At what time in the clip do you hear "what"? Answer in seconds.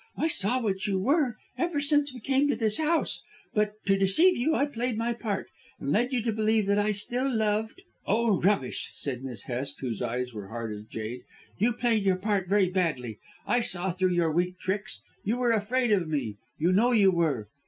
0.59-0.87